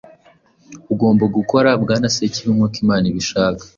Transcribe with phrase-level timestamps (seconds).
[0.93, 3.63] Ugomba gukora, Bwana Sekibi, nkuko Imana ibishaka.